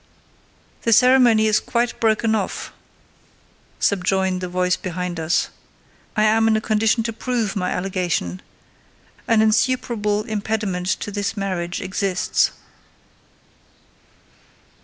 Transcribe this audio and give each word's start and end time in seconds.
"The 0.81 0.93
ceremony 0.93 1.45
is 1.45 1.59
quite 1.59 1.99
broken 1.99 2.33
off," 2.33 2.73
subjoined 3.79 4.41
the 4.41 4.47
voice 4.49 4.75
behind 4.75 5.19
us. 5.19 5.49
"I 6.15 6.23
am 6.23 6.47
in 6.47 6.57
a 6.57 6.59
condition 6.59 7.03
to 7.03 7.13
prove 7.13 7.55
my 7.55 7.69
allegation: 7.69 8.41
an 9.27 9.43
insuperable 9.43 10.23
impediment 10.23 10.87
to 10.87 11.11
this 11.11 11.37
marriage 11.37 11.81
exists." 11.81 12.49